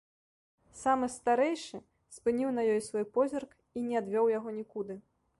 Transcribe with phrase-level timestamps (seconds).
[0.83, 1.77] Самы ж старэйшы
[2.15, 4.97] спыніў на ёй свой позірк і не адвёў яго нікуды.